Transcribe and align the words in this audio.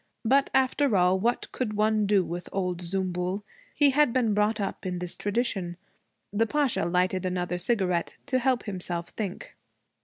But 0.25 0.49
after 0.55 0.97
all, 0.97 1.19
what 1.19 1.51
could 1.51 1.73
one 1.73 2.07
do 2.07 2.25
with 2.25 2.49
old 2.51 2.81
Zümbül? 2.81 3.43
He 3.75 3.91
had 3.91 4.11
been 4.11 4.33
brought 4.33 4.59
up 4.59 4.83
in 4.83 4.99
his 4.99 5.15
tradition. 5.15 5.77
The 6.33 6.47
Pasha 6.47 6.85
lighted 6.85 7.23
another 7.23 7.59
cigarette 7.59 8.15
to 8.25 8.39
help 8.39 8.63
himself 8.63 9.09
think. 9.09 9.55